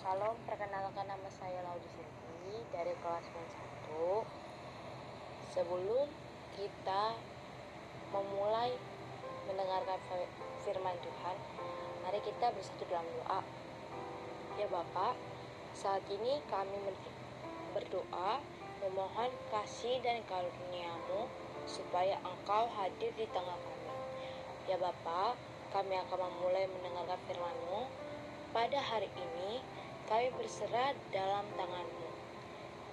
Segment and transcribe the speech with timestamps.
[0.00, 3.20] Salam, perkenalkan nama saya Laudi Silvi dari kelas
[3.92, 4.24] 1
[5.52, 6.08] Sebelum
[6.56, 7.20] kita
[8.08, 8.80] memulai
[9.44, 10.00] mendengarkan
[10.64, 11.36] firman Tuhan
[12.00, 13.44] Mari kita bersatu dalam doa.
[14.56, 15.20] Ya Bapak,
[15.76, 16.80] saat ini kami
[17.76, 18.40] berdoa
[18.80, 21.28] memohon kasih dan karuniamu
[21.68, 23.92] supaya engkau hadir di tengah kami.
[24.64, 25.36] Ya Bapak,
[25.76, 28.08] kami akan memulai mendengarkan firman-Mu
[28.50, 29.62] pada hari ini,
[30.10, 32.10] kami berserah dalam tangan-Mu.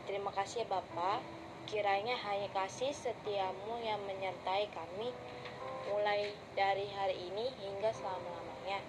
[0.05, 1.17] Terima kasih ya Bapa,
[1.65, 5.09] kiranya hanya kasih setiamu yang menyertai kami
[5.89, 8.85] mulai dari hari ini hingga selama-lamanya.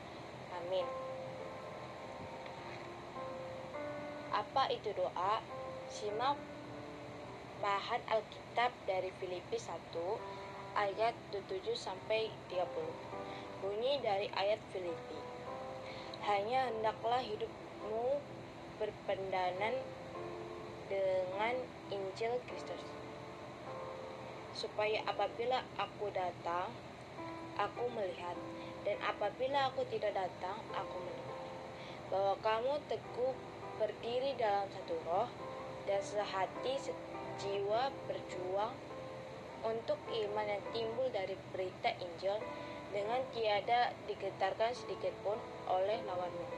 [0.61, 0.85] Amin.
[4.37, 5.41] Apa itu doa?
[5.89, 6.37] Simak
[7.65, 9.73] bahan Alkitab dari Filipi 1
[10.77, 12.61] ayat 7 sampai 30.
[13.65, 15.17] Bunyi dari ayat Filipi.
[16.29, 17.25] Hanya hendaklah
[17.79, 18.19] hidupmu
[18.83, 19.75] berpendanan
[20.91, 21.55] dengan
[21.95, 22.83] Injil Kristus.
[24.51, 26.75] Supaya apabila aku datang,
[27.55, 28.35] aku melihat,
[28.83, 31.43] dan apabila aku tidak datang, aku mendengar.
[32.11, 33.35] Bahwa kamu teguh
[33.79, 35.31] berdiri dalam satu roh,
[35.87, 38.75] dan sehati sejiwa berjuang
[39.63, 42.43] untuk iman yang timbul dari berita Injil
[42.91, 45.39] dengan tiada digetarkan sedikit pun
[45.71, 46.58] oleh lawanmu.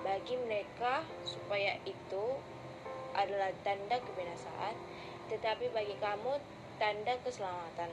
[0.00, 2.24] Bagi mereka supaya itu
[3.12, 4.74] adalah tanda kebinasaan,
[5.28, 6.40] tetapi bagi kamu
[6.80, 7.90] tanda keselamatan.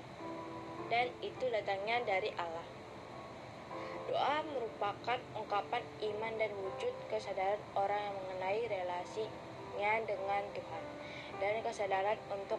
[0.87, 2.63] Dan itu datangnya dari Allah.
[4.07, 10.83] Doa merupakan ungkapan iman dan wujud kesadaran orang yang mengenai relasinya dengan Tuhan
[11.43, 12.57] dan kesadaran untuk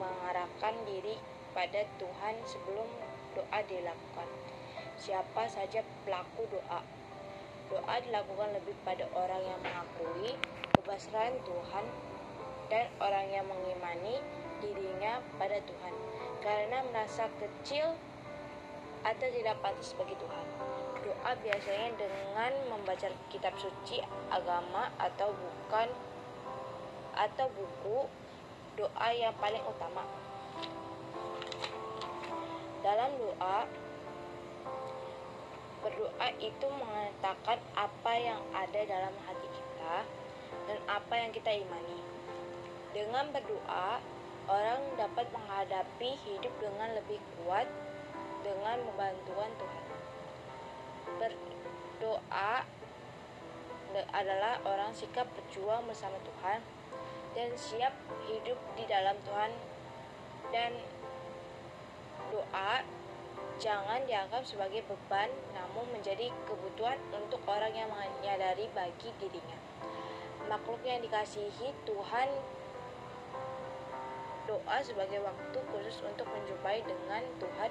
[0.00, 1.20] mengarahkan diri
[1.52, 2.88] pada Tuhan sebelum
[3.36, 4.28] doa dilakukan.
[4.98, 6.80] Siapa saja pelaku doa.
[7.68, 10.32] Doa dilakukan lebih pada orang yang mengakui
[10.72, 11.84] kebasrahan Tuhan
[12.72, 14.20] dan orang yang mengimani
[14.64, 15.94] dirinya pada Tuhan
[16.40, 17.92] karena merasa kecil
[19.04, 20.46] atau tidak pantas bagi Tuhan.
[21.04, 25.88] Doa biasanya dengan membaca kitab suci agama atau bukan
[27.14, 27.98] atau buku
[28.78, 30.06] doa yang paling utama.
[32.78, 33.66] Dalam doa,
[35.88, 39.96] berdoa itu mengatakan apa yang ada dalam hati kita
[40.68, 42.04] dan apa yang kita imani.
[42.92, 44.04] Dengan berdoa,
[44.52, 47.64] orang dapat menghadapi hidup dengan lebih kuat
[48.44, 49.84] dengan membantuan Tuhan.
[51.16, 52.54] Berdoa
[54.12, 56.60] adalah orang sikap berjuang bersama Tuhan
[57.32, 57.96] dan siap
[58.28, 59.52] hidup di dalam Tuhan
[60.52, 60.76] dan
[62.28, 62.84] doa
[63.58, 69.58] jangan dianggap sebagai beban, namun menjadi kebutuhan untuk orang yang menyadari bagi dirinya.
[70.46, 72.28] Makhluk yang dikasihi Tuhan
[74.48, 77.70] doa sebagai waktu khusus untuk menjumpai dengan Tuhan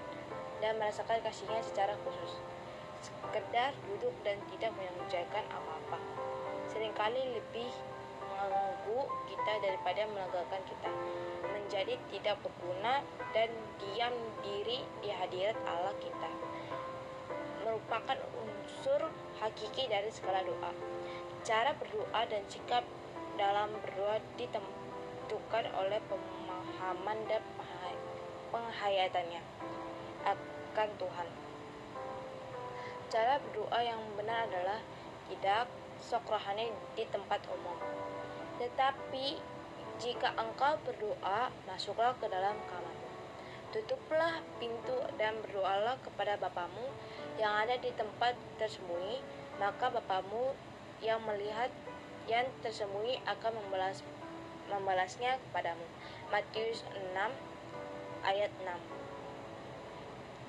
[0.61, 2.37] dan merasakan kasihnya secara khusus.
[3.01, 5.97] Sekedar duduk dan tidak mengerjakan apa-apa.
[6.69, 7.71] Seringkali lebih
[8.21, 10.91] mengganggu kita daripada melegakan kita
[11.67, 13.03] menjadi tidak berguna
[13.35, 16.31] dan diam diri di hadirat Allah kita.
[17.67, 19.11] Merupakan unsur
[19.43, 20.71] hakiki dari segala doa.
[21.43, 22.87] Cara berdoa dan sikap
[23.35, 27.43] dalam berdoa ditentukan oleh pemahaman dan
[28.55, 29.43] penghayatannya
[30.23, 31.27] akan Tuhan.
[33.11, 34.79] Cara berdoa yang benar adalah
[35.27, 35.67] tidak
[35.99, 37.75] sok rohani di tempat umum
[38.57, 39.37] tetapi
[39.97, 43.09] jika engkau berdoa, masuklah ke dalam kamarmu.
[43.73, 46.85] Tutuplah pintu dan berdoalah kepada Bapamu
[47.41, 49.25] yang ada di tempat tersembunyi,
[49.57, 50.53] maka Bapamu
[51.01, 51.73] yang melihat
[52.29, 54.05] yang tersembunyi akan membalas
[54.69, 55.85] membalasnya kepadamu.
[56.29, 57.17] Matius 6
[58.27, 58.97] ayat 6.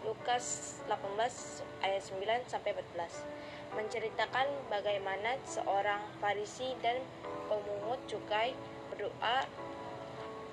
[0.08, 7.04] Lukas 18 ayat 9 sampai 14 menceritakan bagaimana seorang Farisi dan
[7.52, 8.56] pemungut cukai
[8.88, 9.44] berdoa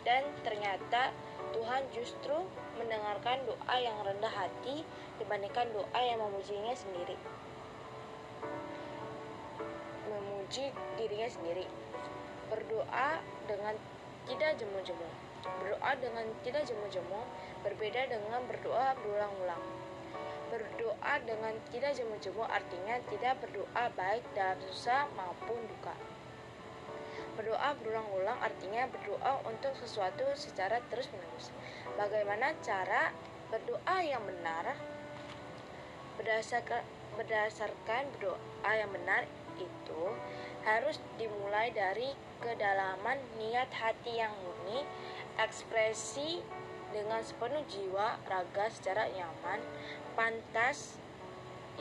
[0.02, 1.14] dan ternyata
[1.54, 2.34] Tuhan justru
[2.82, 4.82] mendengarkan doa yang rendah hati
[5.22, 7.14] dibandingkan doa yang memujinya sendiri.
[10.10, 11.70] Memuji dirinya sendiri.
[12.50, 13.78] Berdoa dengan
[14.26, 15.08] tidak jemu-jemu.
[15.62, 17.22] Berdoa dengan tidak jemu-jemu
[17.64, 19.64] berbeda dengan berdoa berulang-ulang.
[20.52, 25.96] Berdoa dengan tidak jemu-jemu artinya tidak berdoa baik dalam susah maupun duka.
[27.34, 31.50] Berdoa berulang-ulang artinya berdoa untuk sesuatu secara terus-menerus.
[31.98, 33.10] Bagaimana cara
[33.54, 34.74] Berdoa yang benar
[36.18, 36.82] berdasarkan
[37.14, 39.30] berdasarkan doa yang benar
[39.62, 40.02] itu
[40.66, 42.10] harus dimulai dari
[42.42, 44.82] kedalaman niat hati yang murni,
[45.38, 46.42] ekspresi
[46.94, 49.58] dengan sepenuh jiwa, raga secara nyaman,
[50.14, 50.94] pantas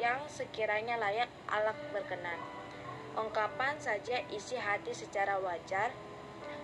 [0.01, 2.41] yang sekiranya layak Allah berkenan.
[3.13, 5.93] Ungkapan saja isi hati secara wajar,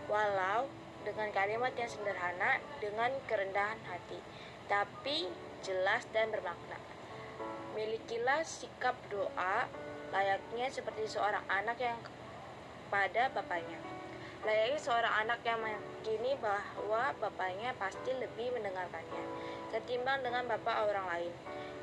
[0.09, 0.65] walau
[1.05, 4.17] dengan kalimat yang sederhana dengan kerendahan hati,
[4.65, 5.29] tapi
[5.61, 6.81] jelas dan bermakna.
[7.77, 9.69] Milikilah sikap doa
[10.09, 12.01] layaknya seperti seorang anak yang
[12.89, 13.98] pada bapaknya.
[14.47, 19.23] Layaknya seorang anak yang meyakini bahwa bapaknya pasti lebih mendengarkannya
[19.69, 21.33] ketimbang dengan bapak orang lain.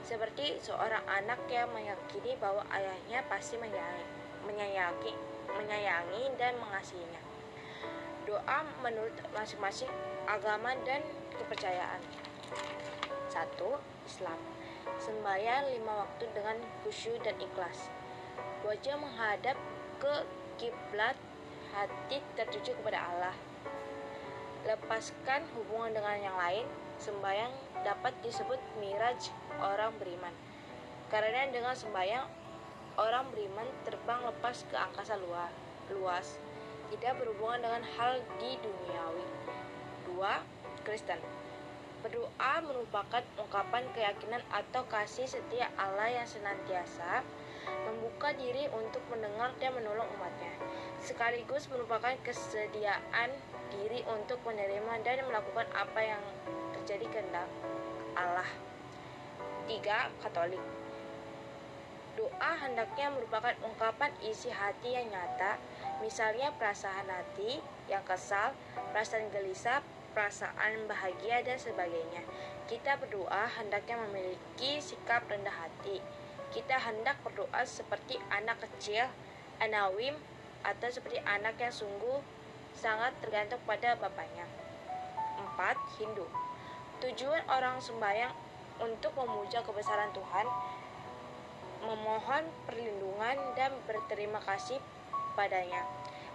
[0.02, 4.06] Seperti seorang anak yang meyakini bahwa ayahnya pasti menyayangi,
[4.46, 5.12] menyayangi,
[5.52, 7.22] menyayangi dan mengasihinya.
[8.26, 9.90] Doa menurut masing-masing
[10.26, 11.02] agama dan
[11.38, 12.02] kepercayaan.
[13.30, 14.56] Satu, Islam
[15.02, 17.90] sembahyang lima waktu dengan khusyuk dan ikhlas.
[18.62, 19.58] Wajah menghadap
[19.98, 20.14] ke
[20.58, 21.18] kiblat,
[21.76, 23.36] hati tertuju kepada Allah.
[24.64, 27.52] Lepaskan hubungan dengan yang lain, sembahyang
[27.84, 29.28] dapat disebut miraj
[29.60, 30.32] orang beriman.
[31.12, 32.26] Karena dengan sembahyang,
[32.96, 35.52] orang beriman terbang lepas ke angkasa luar,
[35.92, 36.40] luas,
[36.90, 39.26] tidak berhubungan dengan hal di duniawi.
[40.08, 40.40] Dua,
[40.82, 41.20] Kristen
[42.06, 47.26] Berdoa merupakan ungkapan keyakinan atau kasih setia Allah yang senantiasa
[47.66, 50.54] membuka diri untuk mendengar dan menolong umatnya,
[51.06, 53.30] sekaligus merupakan kesediaan
[53.70, 56.22] diri untuk menerima dan melakukan apa yang
[56.74, 57.46] terjadi kehendak
[58.18, 58.50] Allah.
[59.70, 60.62] Tiga, Katolik
[62.18, 65.60] Doa hendaknya merupakan ungkapan isi hati yang nyata,
[66.00, 67.60] misalnya perasaan hati
[67.92, 68.56] yang kesal,
[68.90, 69.84] perasaan gelisah,
[70.16, 72.24] perasaan bahagia dan sebagainya.
[72.66, 76.00] Kita berdoa hendaknya memiliki sikap rendah hati.
[76.56, 79.12] Kita hendak berdoa seperti anak kecil,
[79.60, 80.16] anawim,
[80.66, 82.18] atau seperti anak yang sungguh
[82.74, 84.44] sangat tergantung pada bapaknya.
[85.38, 86.02] 4.
[86.02, 86.26] Hindu
[86.96, 88.32] Tujuan orang sembahyang
[88.80, 90.46] untuk memuja kebesaran Tuhan,
[91.84, 94.80] memohon perlindungan dan berterima kasih
[95.36, 95.84] padanya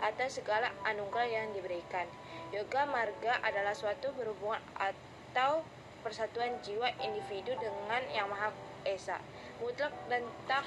[0.01, 2.05] atas segala anugerah yang diberikan.
[2.53, 5.65] Yoga marga adalah suatu berhubungan atau
[6.01, 8.49] persatuan jiwa individu dengan yang maha
[8.85, 9.21] esa,
[9.61, 10.65] mutlak dan tak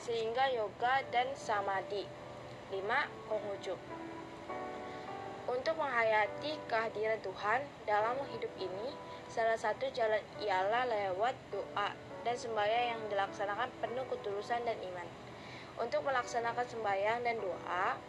[0.00, 2.08] sehingga yoga dan samadhi.
[2.72, 2.80] 5.
[3.28, 3.76] Konghucu
[5.44, 8.96] Untuk menghayati kehadiran Tuhan dalam hidup ini,
[9.28, 11.92] salah satu jalan ialah lewat doa
[12.24, 15.08] dan sembahyang yang dilaksanakan penuh ketulusan dan iman.
[15.76, 18.00] Untuk melaksanakan sembahyang dan doa,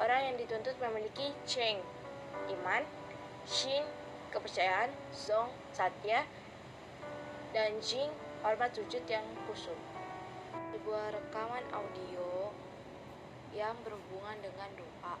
[0.00, 1.84] orang yang dituntut memiliki Cheng
[2.52, 2.82] iman,
[3.44, 3.82] shin,
[4.30, 6.24] kepercayaan, zong, satya,
[7.50, 8.12] dan jing,
[8.44, 9.78] hormat sujud yang khusyuk.
[10.72, 12.35] Sebuah rekaman audio
[13.56, 15.16] yang berhubungan dengan doa.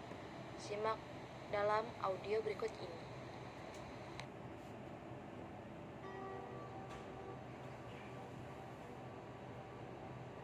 [0.60, 1.00] Simak
[1.48, 3.00] dalam audio berikut ini.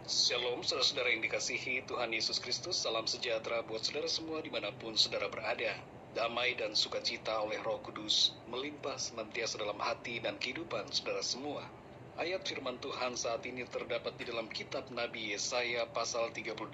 [0.08, 4.96] Shalom saudara-saudara yang dikasihi Tuhan Yesus Kristus Salam sejahtera buat saudara semua di mana pun
[4.96, 5.76] saudara berada
[6.16, 11.64] damai dan sukacita oleh Roh Kudus melimpah senantiasa dalam hati dan kehidupan saudara semua.
[12.12, 16.68] Ayat firman Tuhan saat ini terdapat di dalam kitab Nabi Yesaya pasal 38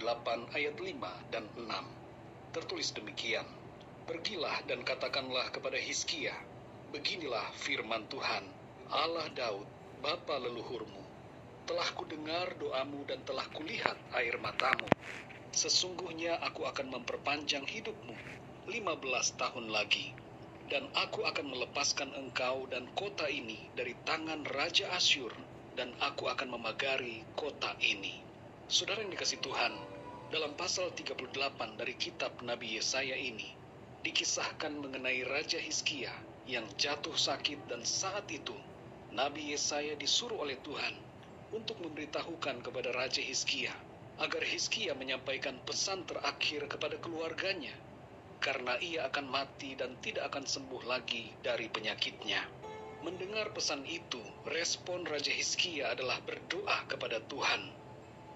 [0.50, 1.62] ayat 5 dan 6.
[2.50, 3.47] Tertulis demikian,
[4.02, 6.35] Pergilah dan katakanlah kepada Hizkia,
[6.90, 8.42] Beginilah firman Tuhan,
[8.90, 9.62] Allah Daud,
[10.02, 11.07] Bapa leluhurmu.
[11.71, 14.90] Telah kudengar doamu dan telah kulihat air matamu.
[15.54, 18.16] Sesungguhnya aku akan memperpanjang hidupmu
[18.66, 20.18] 15 tahun lagi,
[20.69, 25.33] dan aku akan melepaskan engkau dan kota ini dari tangan Raja Asyur,
[25.81, 28.21] dan aku akan memagari kota ini.
[28.69, 29.73] Saudara yang dikasih Tuhan,
[30.29, 31.25] dalam pasal 38
[31.81, 33.49] dari kitab Nabi Yesaya ini,
[34.05, 36.13] dikisahkan mengenai Raja Hizkia
[36.45, 38.55] yang jatuh sakit dan saat itu
[39.09, 40.93] Nabi Yesaya disuruh oleh Tuhan
[41.57, 43.73] untuk memberitahukan kepada Raja Hizkia
[44.21, 47.73] agar Hizkia menyampaikan pesan terakhir kepada keluarganya
[48.38, 52.42] karena ia akan mati dan tidak akan sembuh lagi dari penyakitnya.
[53.02, 54.18] Mendengar pesan itu,
[54.50, 57.71] respon Raja Hizkia adalah berdoa kepada Tuhan.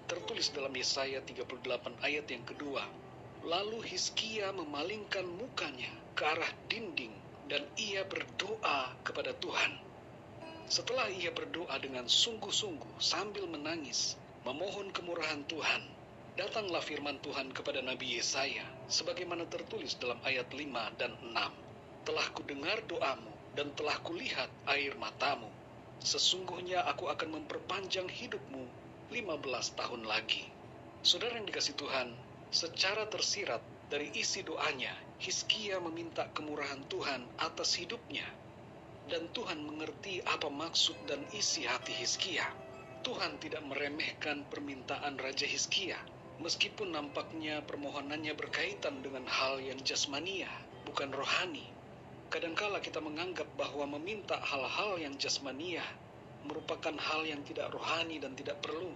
[0.07, 2.83] Tertulis dalam Yesaya 38 ayat yang kedua.
[3.43, 7.11] Lalu Hizkia memalingkan mukanya ke arah dinding
[7.51, 9.75] dan ia berdoa kepada Tuhan.
[10.71, 14.15] Setelah ia berdoa dengan sungguh-sungguh sambil menangis,
[14.47, 15.83] memohon kemurahan Tuhan,
[16.33, 20.65] Datanglah firman Tuhan kepada Nabi Yesaya, sebagaimana tertulis dalam ayat 5
[20.97, 22.09] dan 6.
[22.09, 25.45] Telah kudengar doamu dan telah kulihat air matamu.
[26.01, 28.65] Sesungguhnya aku akan memperpanjang hidupmu
[29.13, 30.49] 15 tahun lagi.
[31.05, 32.09] Saudara yang dikasih Tuhan,
[32.49, 33.61] secara tersirat
[33.93, 38.25] dari isi doanya, Hizkia meminta kemurahan Tuhan atas hidupnya.
[39.05, 42.49] Dan Tuhan mengerti apa maksud dan isi hati Hizkia.
[43.05, 45.99] Tuhan tidak meremehkan permintaan Raja Hizkia,
[46.43, 50.51] meskipun nampaknya permohonannya berkaitan dengan hal yang jasmania,
[50.83, 51.63] bukan rohani.
[52.27, 55.87] Kadangkala kita menganggap bahwa meminta hal-hal yang jasmania
[56.43, 58.91] merupakan hal yang tidak rohani dan tidak perlu.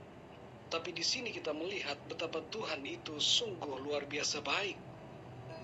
[0.67, 4.75] Tapi di sini kita melihat betapa Tuhan itu sungguh luar biasa baik.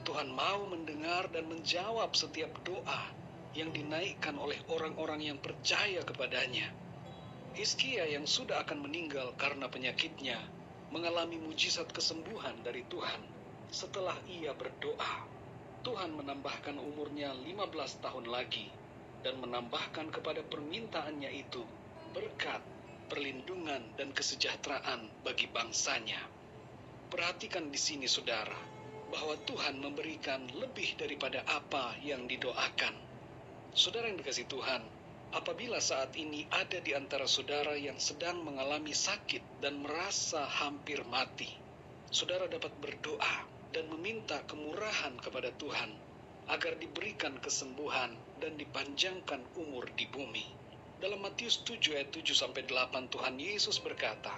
[0.07, 3.11] Tuhan mau mendengar dan menjawab setiap doa
[3.51, 6.71] yang dinaikkan oleh orang-orang yang percaya kepadanya.
[7.53, 10.39] Hizkia yang sudah akan meninggal karena penyakitnya
[10.93, 13.17] mengalami mujizat kesembuhan dari Tuhan
[13.73, 15.25] setelah ia berdoa.
[15.81, 18.69] Tuhan menambahkan umurnya 15 tahun lagi
[19.25, 21.65] dan menambahkan kepada permintaannya itu
[22.13, 22.61] berkat,
[23.09, 26.21] perlindungan, dan kesejahteraan bagi bangsanya.
[27.09, 28.55] Perhatikan di sini saudara,
[29.09, 32.93] bahwa Tuhan memberikan lebih daripada apa yang didoakan.
[33.73, 34.81] Saudara yang dikasih Tuhan,
[35.33, 41.49] apabila saat ini ada di antara saudara yang sedang mengalami sakit dan merasa hampir mati,
[42.13, 45.89] saudara dapat berdoa dan meminta kemurahan kepada Tuhan
[46.53, 50.45] agar diberikan kesembuhan dan dipanjangkan umur di bumi.
[51.01, 54.37] Dalam Matius 7 ayat 7 sampai 8 Tuhan Yesus berkata,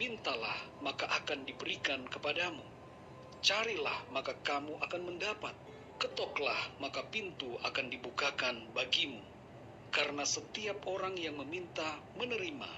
[0.00, 2.64] "Mintalah maka akan diberikan kepadamu.
[3.44, 5.54] Carilah maka kamu akan mendapat.
[6.00, 9.31] Ketoklah maka pintu akan dibukakan bagimu.
[9.92, 12.72] Karena setiap orang yang meminta menerima,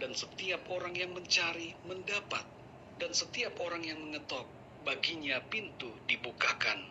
[0.00, 2.42] dan setiap orang yang mencari mendapat,
[2.96, 4.48] dan setiap orang yang mengetok
[4.84, 6.88] baginya pintu dibukakan.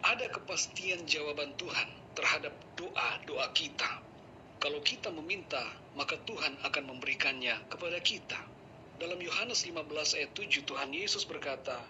[0.00, 4.00] Ada kepastian jawaban Tuhan terhadap doa-doa kita.
[4.60, 5.60] Kalau kita meminta,
[5.96, 8.40] maka Tuhan akan memberikannya kepada kita.
[9.00, 11.80] Dalam Yohanes 15 ayat 7 Tuhan Yesus berkata,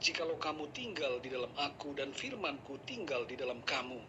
[0.00, 4.00] Jikalau kamu tinggal di dalam aku dan firmanku tinggal di dalam kamu,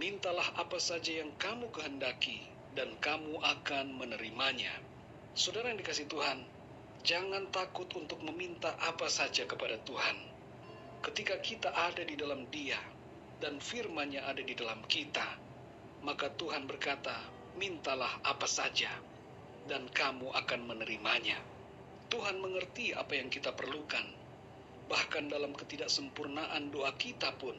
[0.00, 2.42] mintalah apa saja yang kamu kehendaki
[2.74, 4.72] dan kamu akan menerimanya.
[5.34, 6.46] Saudara yang dikasih Tuhan,
[7.04, 10.16] Jangan takut untuk meminta apa saja kepada Tuhan.
[11.04, 12.80] Ketika kita ada di dalam Dia
[13.44, 15.36] dan firman-Nya ada di dalam kita,
[16.00, 17.12] maka Tuhan berkata,
[17.60, 18.88] "Mintalah apa saja,
[19.68, 21.36] dan kamu akan menerimanya."
[22.08, 24.08] Tuhan mengerti apa yang kita perlukan.
[24.88, 27.52] Bahkan dalam ketidaksempurnaan doa kita pun,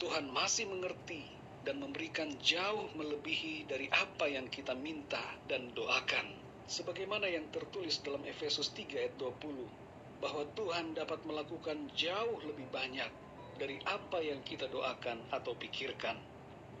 [0.00, 1.28] Tuhan masih mengerti
[1.66, 8.20] dan memberikan jauh melebihi dari apa yang kita minta dan doakan sebagaimana yang tertulis dalam
[8.28, 13.08] Efesus 3 ayat 20 bahwa Tuhan dapat melakukan jauh lebih banyak
[13.56, 16.14] dari apa yang kita doakan atau pikirkan.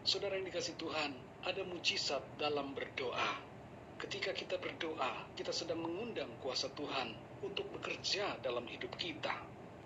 [0.04, 1.10] Saudara yang dikasih Tuhan,
[1.42, 3.40] ada mujizat dalam berdoa.
[3.98, 9.34] Ketika kita berdoa, kita sedang mengundang kuasa Tuhan untuk bekerja dalam hidup kita.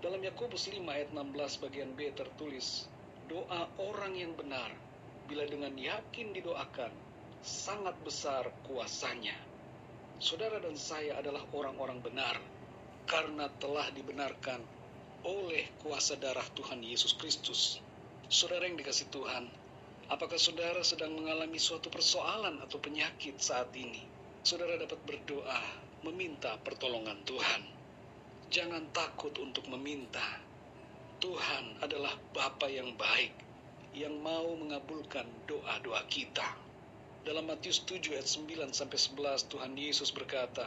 [0.03, 2.92] Dalam Yakobus 5 ayat 16 bagian B tertulis,
[3.33, 4.69] doa orang yang benar
[5.25, 6.93] bila dengan yakin didoakan
[7.41, 9.33] sangat besar kuasanya
[10.21, 12.37] saudara dan saya adalah orang-orang benar
[13.09, 14.61] karena telah dibenarkan
[15.23, 17.79] oleh kuasa darah Tuhan Yesus Kristus.
[18.27, 19.47] Saudara yang dikasih Tuhan,
[20.11, 24.03] apakah saudara sedang mengalami suatu persoalan atau penyakit saat ini?
[24.43, 25.63] Saudara dapat berdoa,
[26.03, 27.63] meminta pertolongan Tuhan.
[28.51, 30.43] Jangan takut untuk meminta.
[31.23, 33.31] Tuhan adalah Bapa yang baik,
[33.95, 36.43] yang mau mengabulkan doa-doa kita.
[37.23, 40.67] Dalam Matius 7 ayat 9 sampai 11 Tuhan Yesus berkata,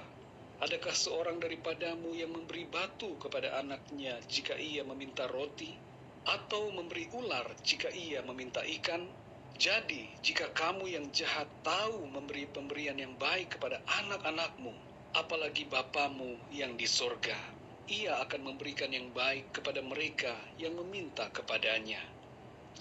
[0.64, 5.76] Adakah seorang daripadamu yang memberi batu kepada anaknya jika ia meminta roti?
[6.24, 9.12] Atau memberi ular jika ia meminta ikan?
[9.60, 14.72] Jadi, jika kamu yang jahat tahu memberi pemberian yang baik kepada anak-anakmu,
[15.20, 17.55] apalagi Bapamu yang di sorga,
[17.86, 22.02] ia akan memberikan yang baik kepada mereka yang meminta kepadanya.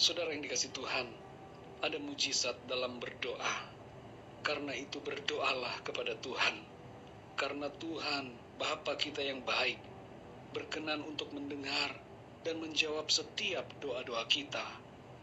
[0.00, 1.06] Saudara yang dikasih Tuhan,
[1.84, 3.68] ada mujizat dalam berdoa.
[4.40, 6.56] Karena itu berdoalah kepada Tuhan.
[7.36, 9.76] Karena Tuhan, Bapa kita yang baik,
[10.56, 11.92] berkenan untuk mendengar
[12.40, 14.64] dan menjawab setiap doa-doa kita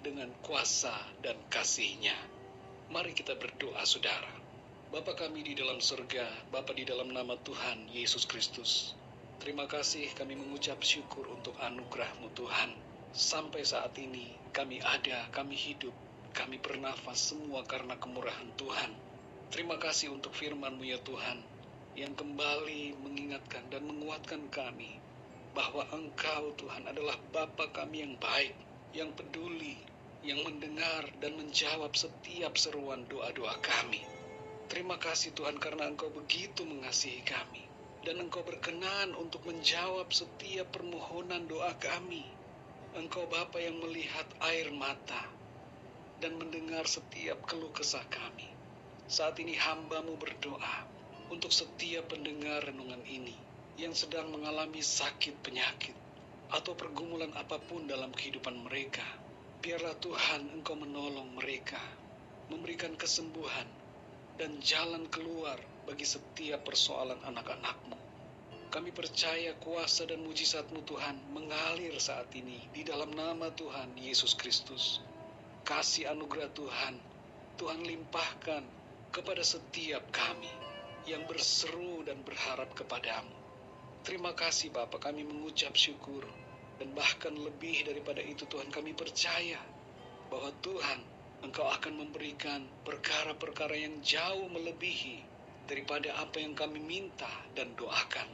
[0.06, 0.94] dengan kuasa
[1.26, 2.18] dan kasihnya.
[2.94, 4.30] Mari kita berdoa, saudara.
[4.94, 9.01] Bapa kami di dalam surga, Bapa di dalam nama Tuhan Yesus Kristus.
[9.42, 12.78] Terima kasih kami mengucap syukur untuk anugerahmu Tuhan.
[13.10, 15.98] Sampai saat ini kami ada, kami hidup,
[16.30, 18.94] kami bernafas semua karena kemurahan Tuhan.
[19.50, 21.42] Terima kasih untuk firman-Mu ya Tuhan,
[21.98, 24.94] yang kembali mengingatkan dan menguatkan kami
[25.58, 28.54] bahwa Engkau Tuhan adalah Bapa kami yang baik,
[28.94, 29.74] yang peduli,
[30.22, 34.06] yang mendengar dan menjawab setiap seruan doa-doa kami.
[34.70, 37.71] Terima kasih Tuhan karena Engkau begitu mengasihi kami.
[38.02, 42.26] Dan Engkau berkenan untuk menjawab setiap permohonan doa kami.
[42.98, 45.22] Engkau Bapa yang melihat air mata
[46.18, 48.50] dan mendengar setiap keluh kesah kami.
[49.06, 50.78] Saat ini hambamu berdoa
[51.30, 53.38] untuk setiap pendengar renungan ini
[53.78, 55.96] yang sedang mengalami sakit penyakit
[56.52, 59.06] atau pergumulan apa pun dalam kehidupan mereka.
[59.62, 61.80] Biarlah Tuhan Engkau menolong mereka,
[62.50, 63.70] memberikan kesembuhan
[64.36, 67.98] dan jalan keluar bagi setiap persoalan anak-anakmu.
[68.72, 75.04] Kami percaya kuasa dan mujizatmu Tuhan mengalir saat ini di dalam nama Tuhan Yesus Kristus.
[75.68, 76.96] Kasih anugerah Tuhan,
[77.60, 78.64] Tuhan limpahkan
[79.12, 80.50] kepada setiap kami
[81.04, 83.36] yang berseru dan berharap kepadamu.
[84.02, 86.26] Terima kasih Bapak kami mengucap syukur
[86.82, 89.60] dan bahkan lebih daripada itu Tuhan kami percaya
[90.32, 91.00] bahwa Tuhan
[91.42, 95.31] Engkau akan memberikan perkara-perkara yang jauh melebihi
[95.70, 98.28] daripada apa yang kami minta dan doakan.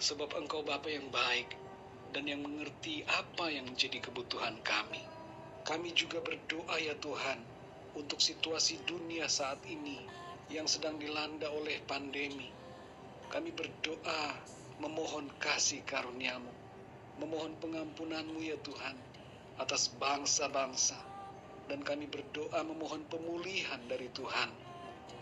[0.00, 1.52] Sebab Engkau Bapa yang baik
[2.10, 5.04] dan yang mengerti apa yang menjadi kebutuhan kami.
[5.62, 7.38] Kami juga berdoa ya Tuhan
[7.94, 10.00] untuk situasi dunia saat ini
[10.50, 12.48] yang sedang dilanda oleh pandemi.
[13.30, 14.34] Kami berdoa
[14.82, 16.50] memohon kasih karuniamu,
[17.22, 18.96] memohon pengampunanmu ya Tuhan
[19.60, 20.98] atas bangsa-bangsa,
[21.70, 24.50] dan kami berdoa memohon pemulihan dari Tuhan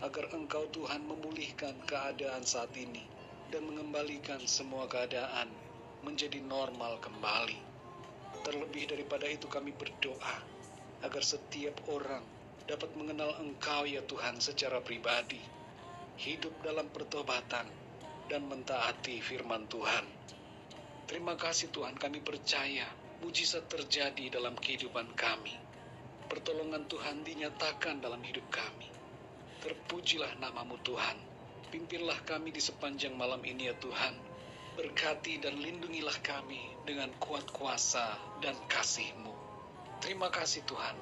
[0.01, 3.01] agar Engkau Tuhan memulihkan keadaan saat ini
[3.49, 5.49] dan mengembalikan semua keadaan
[6.05, 7.59] menjadi normal kembali.
[8.45, 10.37] Terlebih daripada itu kami berdoa
[11.03, 12.23] agar setiap orang
[12.65, 15.41] dapat mengenal Engkau ya Tuhan secara pribadi,
[16.21, 17.65] hidup dalam pertobatan
[18.29, 20.05] dan mentaati firman Tuhan.
[21.09, 22.85] Terima kasih Tuhan kami percaya
[23.25, 25.69] mujizat terjadi dalam kehidupan kami
[26.29, 28.88] pertolongan Tuhan dinyatakan dalam hidup kami.
[29.59, 31.19] Terpujilah namamu Tuhan.
[31.67, 34.15] Pimpinlah kami di sepanjang malam ini ya Tuhan.
[34.79, 39.35] Berkati dan lindungilah kami dengan kuat kuasa dan kasih-Mu.
[39.99, 40.95] Terima kasih Tuhan.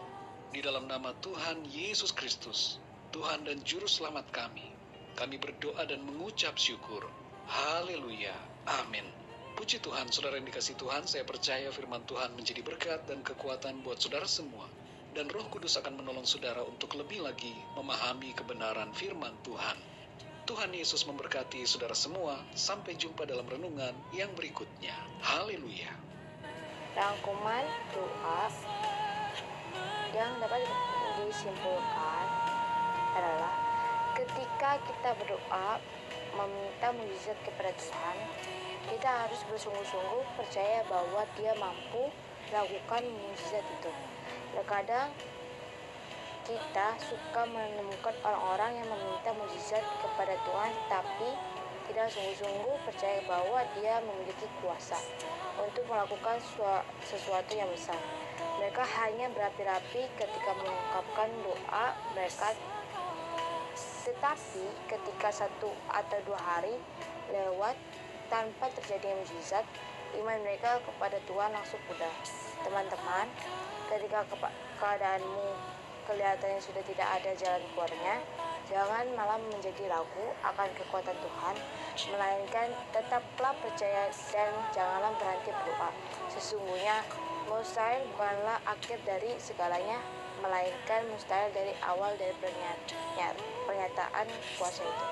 [0.50, 2.82] Di dalam nama Tuhan Yesus Kristus,
[3.14, 4.66] Tuhan dan Juru Selamat kami,
[5.14, 7.06] kami berdoa dan mengucap syukur.
[7.46, 8.34] Haleluya.
[8.82, 9.06] Amin.
[9.54, 14.02] Puji Tuhan, saudara yang dikasih Tuhan, saya percaya firman Tuhan menjadi berkat dan kekuatan buat
[14.02, 14.66] saudara semua
[15.16, 19.78] dan Roh Kudus akan menolong saudara untuk lebih lagi memahami kebenaran firman Tuhan.
[20.48, 22.40] Tuhan Yesus memberkati saudara semua.
[22.56, 24.96] Sampai jumpa dalam renungan yang berikutnya.
[25.20, 25.92] Haleluya.
[26.96, 28.48] Rangkuman doa
[30.16, 30.64] yang dapat
[31.20, 32.26] disimpulkan
[33.12, 33.52] adalah
[34.16, 35.84] ketika kita berdoa
[36.32, 38.18] meminta mujizat kepada Tuhan,
[38.88, 42.08] kita harus bersungguh-sungguh percaya bahwa Dia mampu
[42.56, 43.92] lakukan mujizat itu.
[44.58, 45.14] Terkadang
[46.50, 51.30] kita suka menemukan orang-orang yang meminta mujizat kepada Tuhan tapi
[51.86, 54.98] tidak sungguh-sungguh percaya bahwa dia memiliki kuasa
[55.62, 56.42] untuk melakukan
[57.06, 58.02] sesuatu yang besar.
[58.58, 61.86] Mereka hanya berapi-api ketika mengungkapkan doa
[62.18, 62.58] mereka
[64.08, 66.80] tetapi ketika satu atau dua hari
[67.28, 67.76] lewat
[68.32, 69.68] tanpa terjadi mujizat,
[70.16, 72.12] iman mereka kepada Tuhan langsung pudar.
[72.64, 73.28] Teman-teman,
[73.88, 74.24] ketika
[74.80, 75.48] keadaanmu
[76.08, 78.16] kelihatannya sudah tidak ada jalan keluarnya,
[78.68, 81.56] jangan malah menjadi ragu akan kekuatan Tuhan,
[82.16, 85.92] melainkan tetaplah percaya dan janganlah berhenti berdoa.
[86.32, 87.04] Sesungguhnya
[87.52, 90.00] mustahil bukanlah akhir dari segalanya,
[90.40, 92.36] melainkan mustahil dari awal dari
[93.68, 95.06] pernyataan kuasa itu.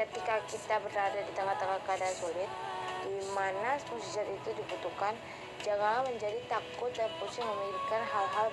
[0.00, 2.48] Ketika kita berada di tengah-tengah keadaan sulit,
[3.04, 5.12] di mana mujizat itu dibutuhkan,
[5.60, 8.48] Janganlah menjadi takut dan pusing memikirkan hal-hal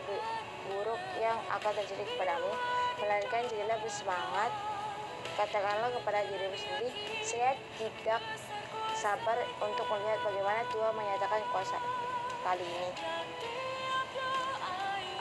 [0.68, 2.52] buruk yang akan terjadi kepadamu,
[3.00, 4.52] melainkan jadilah bersemangat.
[5.40, 6.90] Katakanlah kepada dirimu sendiri,
[7.24, 8.22] saya tidak
[8.98, 11.78] sabar untuk melihat bagaimana Tuhan menyatakan kuasa
[12.42, 12.92] kali ini.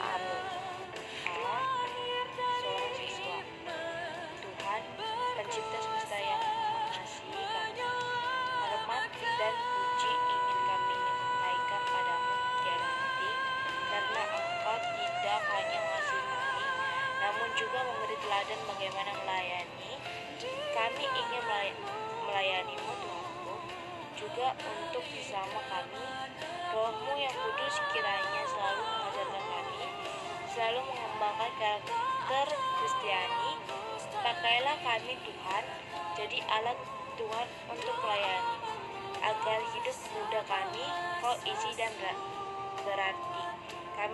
[0.01, 0.41] Amin.
[4.41, 4.81] Tuhan,
[5.37, 5.86] pencipta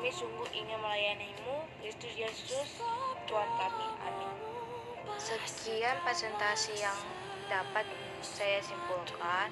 [0.03, 2.83] Kami sungguh ingin melayanimu, Kristus Yesus,
[3.23, 3.87] Tuhan kami.
[4.03, 4.35] Amin.
[5.15, 6.99] sekian presentasi yang
[7.47, 7.87] dapat
[8.19, 9.47] saya simpulkan.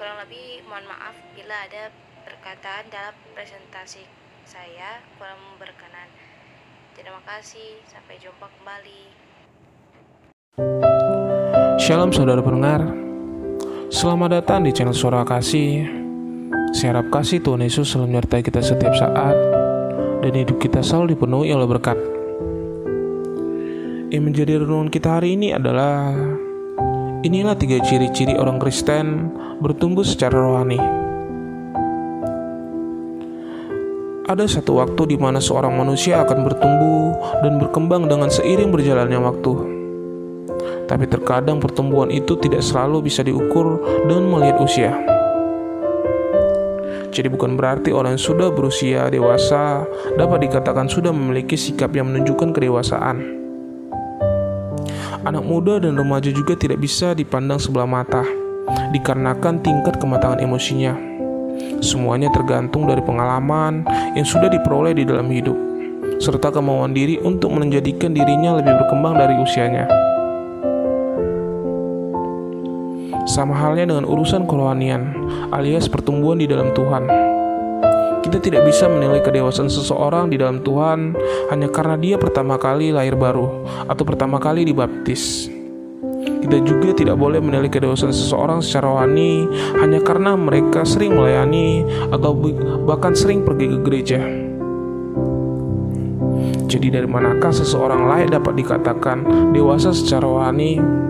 [0.00, 1.92] Kurang lebih mohon maaf bila ada
[2.24, 4.08] perkataan dalam presentasi
[4.48, 6.08] saya kurang berkenan.
[6.96, 9.02] Terima kasih, sampai jumpa kembali.
[11.76, 12.80] Shalom saudara pendengar
[13.92, 15.84] Selamat datang di channel Suara Kasih
[16.72, 19.51] Saya harap kasih Tuhan Yesus selalu menyertai kita setiap saat
[20.22, 21.98] Dan hidup kita selalu dipenuhi oleh berkat
[24.14, 26.14] Yang menjadi renungan kita hari ini adalah
[27.26, 31.02] Inilah tiga ciri-ciri orang Kristen bertumbuh secara rohani
[34.22, 39.52] Ada satu waktu di mana seorang manusia akan bertumbuh dan berkembang dengan seiring berjalannya waktu.
[40.86, 45.11] Tapi terkadang pertumbuhan itu tidak selalu bisa diukur dan melihat usia.
[47.12, 49.84] Jadi bukan berarti orang yang sudah berusia dewasa
[50.16, 53.20] dapat dikatakan sudah memiliki sikap yang menunjukkan kedewasaan.
[55.22, 58.24] Anak muda dan remaja juga tidak bisa dipandang sebelah mata,
[58.90, 61.12] dikarenakan tingkat kematangan emosinya
[61.82, 65.54] Semuanya tergantung dari pengalaman yang sudah diperoleh di dalam hidup,
[66.22, 70.11] serta kemauan diri untuk menjadikan dirinya lebih berkembang dari usianya.
[73.32, 75.08] Sama halnya dengan urusan kerohanian,
[75.56, 77.08] alias pertumbuhan di dalam Tuhan.
[78.20, 81.16] Kita tidak bisa menilai kedewasaan seseorang di dalam Tuhan
[81.48, 85.48] hanya karena dia pertama kali lahir baru atau pertama kali dibaptis.
[86.44, 89.48] Kita juga tidak boleh menilai kedewasaan seseorang secara rohani
[89.80, 92.36] hanya karena mereka sering melayani atau
[92.84, 94.20] bahkan sering pergi ke gereja.
[96.68, 99.24] Jadi dari manakah seseorang layak dapat dikatakan
[99.56, 101.00] dewasa secara rohani?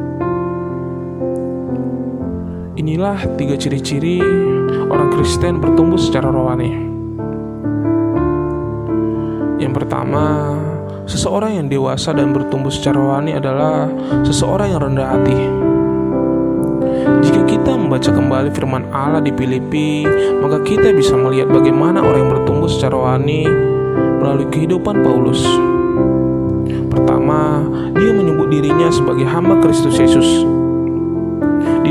[2.72, 4.22] Inilah tiga ciri-ciri
[4.88, 6.72] orang Kristen bertumbuh secara rohani.
[9.62, 10.56] Yang pertama,
[11.02, 13.90] Seseorang yang dewasa dan bertumbuh secara rohani adalah
[14.22, 15.38] seseorang yang rendah hati.
[17.26, 20.06] Jika kita membaca kembali firman Allah di Filipi,
[20.38, 23.42] maka kita bisa melihat bagaimana orang yang bertumbuh secara rohani
[24.22, 25.42] melalui kehidupan Paulus.
[26.87, 27.66] Pertama,
[27.98, 30.62] dia menyebut dirinya sebagai hamba Kristus Yesus.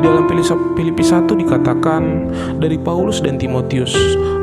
[0.01, 2.01] Dalam Filipi 1 dikatakan
[2.57, 3.93] dari Paulus dan Timotius,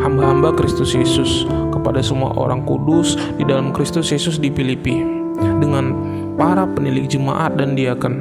[0.07, 5.03] hamba-hamba Kristus Yesus kepada semua orang kudus di dalam Kristus Yesus di Filipi
[5.59, 5.99] dengan
[6.39, 8.15] para penilik jemaat dan diaken.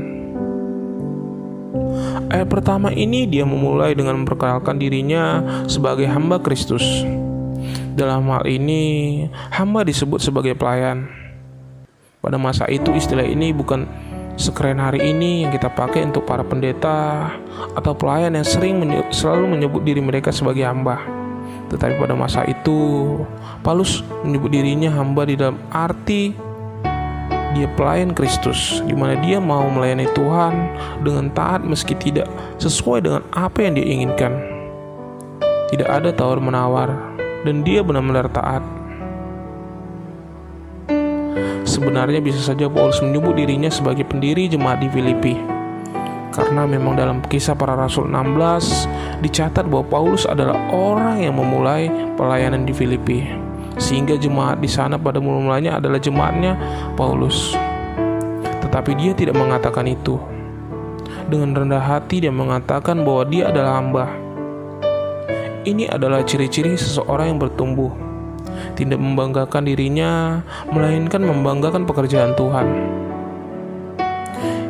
[2.34, 6.84] Ayat pertama ini dia memulai dengan memperkenalkan dirinya sebagai hamba Kristus.
[7.93, 11.06] Dalam hal ini, hamba disebut sebagai pelayan.
[12.17, 13.86] Pada masa itu istilah ini bukan
[14.38, 17.34] sekeren hari ini yang kita pakai untuk para pendeta
[17.73, 21.02] atau pelayan yang sering menye selalu menyebut diri mereka sebagai hamba.
[21.67, 23.19] Tetapi pada masa itu,
[23.65, 26.32] Paulus menyebut dirinya hamba di dalam arti
[27.58, 30.54] dia pelayan Kristus, di mana dia mau melayani Tuhan
[31.02, 32.30] dengan taat meski tidak
[32.62, 34.38] sesuai dengan apa yang dia inginkan.
[35.73, 38.77] Tidak ada tawar-menawar, dan dia benar-benar taat.
[41.78, 45.38] Sebenarnya bisa saja Paulus menyebut dirinya sebagai pendiri jemaat di Filipi.
[46.34, 51.86] Karena memang dalam kisah para rasul 16 dicatat bahwa Paulus adalah orang yang memulai
[52.18, 53.30] pelayanan di Filipi.
[53.78, 56.58] Sehingga jemaat di sana pada mulanya adalah jemaatnya
[56.98, 57.54] Paulus.
[58.66, 60.18] Tetapi dia tidak mengatakan itu.
[61.30, 64.10] Dengan rendah hati dia mengatakan bahwa dia adalah hamba.
[65.62, 68.07] Ini adalah ciri-ciri seseorang yang bertumbuh
[68.78, 72.70] tidak membanggakan dirinya melainkan membanggakan pekerjaan Tuhan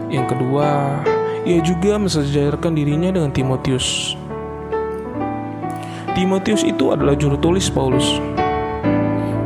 [0.07, 1.03] yang kedua,
[1.43, 4.15] ia juga mensejajarkan dirinya dengan Timotius.
[6.15, 8.23] Timotius itu adalah juru tulis Paulus.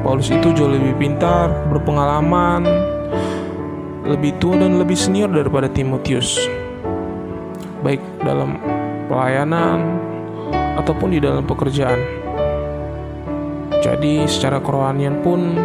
[0.06, 2.62] Paulus itu jauh lebih pintar, berpengalaman,
[4.06, 6.38] lebih tua dan lebih senior daripada Timotius.
[7.82, 8.62] Baik dalam
[9.10, 9.98] pelayanan
[10.78, 12.21] ataupun di dalam pekerjaan.
[13.82, 15.58] Jadi secara kerohanian pun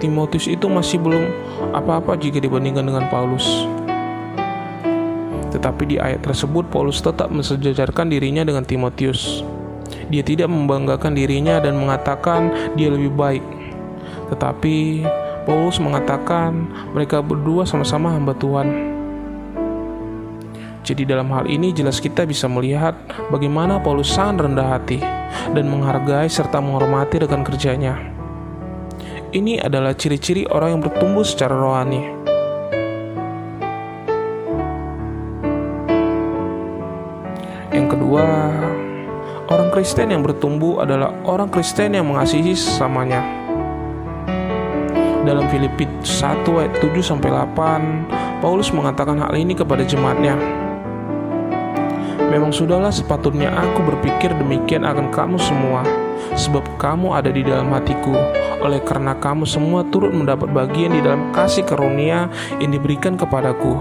[0.00, 1.28] Timotius itu masih belum
[1.76, 3.68] apa-apa jika dibandingkan dengan Paulus.
[5.52, 9.44] Tetapi di ayat tersebut Paulus tetap mensejajarkan dirinya dengan Timotius.
[10.08, 13.44] Dia tidak membanggakan dirinya dan mengatakan dia lebih baik.
[14.32, 15.04] Tetapi
[15.44, 18.96] Paulus mengatakan mereka berdua sama-sama hamba Tuhan.
[20.82, 22.96] Jadi dalam hal ini jelas kita bisa melihat
[23.28, 25.21] bagaimana Paulus sangat rendah hati
[25.52, 27.98] dan menghargai serta menghormati rekan kerjanya.
[29.32, 32.22] Ini adalah ciri-ciri orang yang bertumbuh secara rohani.
[38.12, 38.28] kedua,
[39.48, 43.24] orang Kristen yang bertumbuh adalah orang Kristen yang mengasihi sesamanya.
[45.24, 50.61] Dalam Filipi 1 ayat 7 sampai 8, Paulus mengatakan hal ini kepada jemaatnya.
[52.32, 55.84] Memang sudahlah sepatutnya aku berpikir demikian akan kamu semua,
[56.32, 58.16] sebab kamu ada di dalam hatiku.
[58.64, 63.76] Oleh karena kamu semua turut mendapat bagian di dalam kasih karunia yang diberikan kepadaku.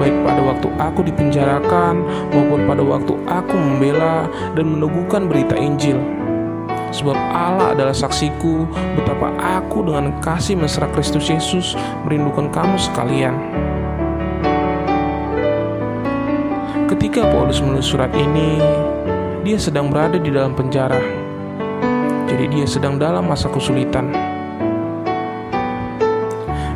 [0.00, 2.00] Baik pada waktu aku dipenjarakan
[2.32, 4.24] maupun pada waktu aku membela
[4.56, 6.00] dan meneguhkan berita Injil.
[6.96, 8.64] Sebab Allah adalah saksiku
[8.96, 11.76] betapa aku dengan kasih mesra Kristus Yesus
[12.08, 13.36] merindukan kamu sekalian.
[17.10, 18.62] Ketika Paulus menulis surat ini,
[19.42, 20.94] dia sedang berada di dalam penjara.
[22.30, 24.14] Jadi dia sedang dalam masa kesulitan.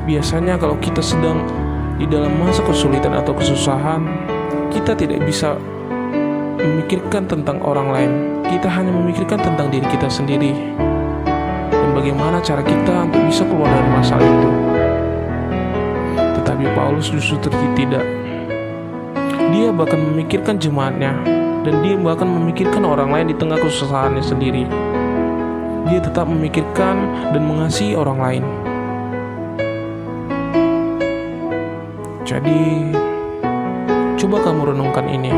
[0.03, 1.38] Biasanya kalau kita sedang
[2.03, 4.11] di dalam masa kesulitan atau kesusahan,
[4.75, 5.55] kita tidak bisa
[6.59, 8.12] memikirkan tentang orang lain.
[8.51, 10.51] Kita hanya memikirkan tentang diri kita sendiri.
[11.70, 14.51] Dan bagaimana cara kita untuk bisa keluar dari masalah itu.
[16.42, 17.38] Tetapi Paulus justru
[17.79, 18.23] tidak
[19.54, 21.14] dia bahkan memikirkan jemaatnya
[21.62, 24.66] dan dia bahkan memikirkan orang lain di tengah kesusahannya sendiri.
[25.86, 28.44] Dia tetap memikirkan dan mengasihi orang lain.
[32.26, 32.90] Jadi,
[34.18, 35.30] coba kamu renungkan ini.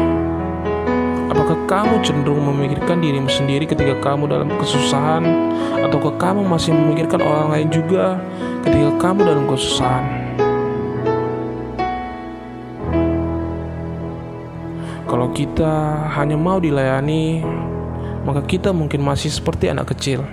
[1.29, 5.29] Apakah kamu cenderung memikirkan dirimu sendiri ketika kamu dalam kesusahan,
[5.85, 8.17] ataukah kamu masih memikirkan orang lain juga
[8.65, 10.16] ketika kamu dalam kesusahan?
[15.37, 17.45] Kita hanya mau dilayani,
[18.25, 20.25] maka kita mungkin masih seperti anak kecil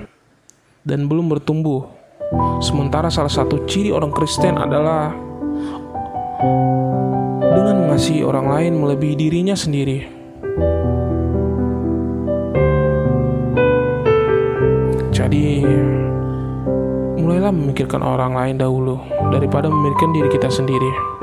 [0.87, 1.91] dan belum bertumbuh.
[2.63, 5.11] Sementara salah satu ciri orang Kristen adalah
[7.51, 10.07] dengan mengasihi orang lain melebihi dirinya sendiri.
[15.11, 15.67] Jadi,
[17.19, 19.03] mulailah memikirkan orang lain dahulu
[19.35, 21.13] daripada memikirkan diri kita sendiri.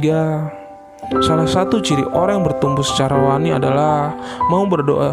[0.00, 0.48] Ketiga,
[1.28, 4.16] salah satu ciri orang yang bertumbuh secara rohani adalah
[4.48, 5.12] mau berdoa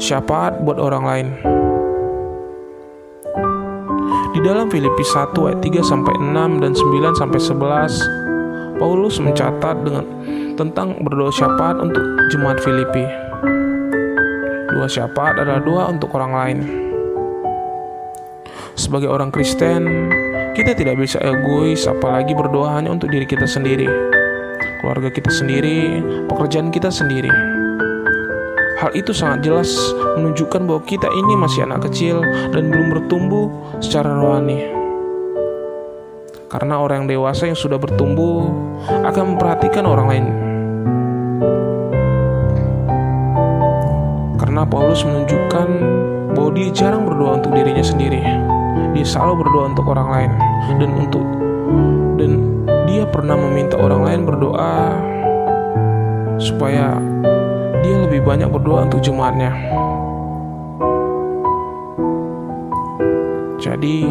[0.00, 1.28] syafaat buat orang lain.
[4.32, 10.08] Di dalam Filipi 1 ayat 3 sampai 6 dan 9 sampai 11, Paulus mencatat dengan
[10.56, 12.00] tentang berdoa syafaat untuk
[12.32, 13.04] jemaat Filipi.
[14.72, 16.58] Dua syafaat adalah doa untuk orang lain.
[18.80, 20.08] Sebagai orang Kristen,
[20.56, 23.84] kita tidak bisa egois, apalagi berdoa hanya untuk diri kita sendiri,
[24.82, 27.30] keluarga kita sendiri, pekerjaan kita sendiri.
[28.82, 29.70] Hal itu sangat jelas
[30.18, 32.18] menunjukkan bahwa kita ini masih anak kecil
[32.50, 33.46] dan belum bertumbuh
[33.78, 34.58] secara rohani.
[36.50, 38.50] Karena orang dewasa yang sudah bertumbuh
[39.06, 40.26] akan memperhatikan orang lain.
[44.42, 45.68] Karena Paulus menunjukkan
[46.34, 48.20] bahwa dia jarang berdoa untuk dirinya sendiri
[48.92, 50.32] dia selalu berdoa untuk orang lain
[50.76, 51.24] dan untuk
[53.12, 54.96] pernah meminta orang lain berdoa
[56.40, 56.96] supaya
[57.84, 59.52] dia lebih banyak berdoa untuk jemaatnya.
[63.62, 64.02] Jadi,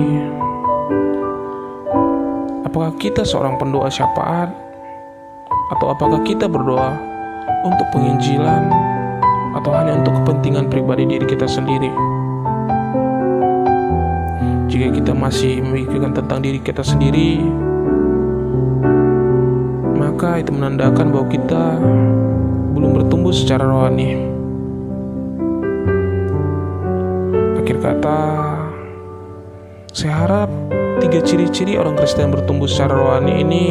[2.63, 4.53] apakah kita seorang pendoa syafaat
[5.75, 6.95] atau apakah kita berdoa
[7.67, 8.69] untuk penginjilan
[9.59, 11.91] atau hanya untuk kepentingan pribadi diri kita sendiri?
[14.71, 17.43] Jika kita masih memikirkan tentang diri kita sendiri,
[20.21, 21.81] maka itu menandakan bahwa kita
[22.77, 24.21] belum bertumbuh secara rohani.
[27.57, 28.21] Akhir kata,
[29.89, 30.53] saya harap
[31.01, 33.65] tiga ciri-ciri orang Kristen bertumbuh secara rohani ini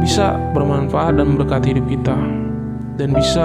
[0.00, 2.16] bisa bermanfaat dan memberkati hidup kita
[2.96, 3.44] dan bisa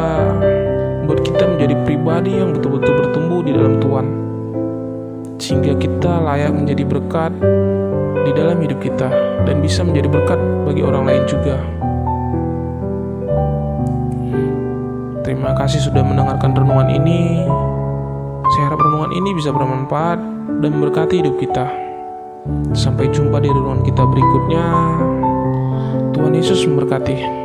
[1.04, 4.08] membuat kita menjadi pribadi yang betul-betul bertumbuh di dalam Tuhan
[5.36, 7.36] sehingga kita layak menjadi berkat
[8.24, 9.12] di dalam hidup kita
[9.44, 11.56] dan bisa menjadi berkat bagi orang lain juga.
[15.24, 17.48] Terima kasih sudah mendengarkan renungan ini.
[18.56, 20.20] Saya harap renungan ini bisa bermanfaat
[20.60, 21.68] dan memberkati hidup kita.
[22.76, 24.66] Sampai jumpa di renungan kita berikutnya.
[26.16, 27.37] Tuhan Yesus memberkati.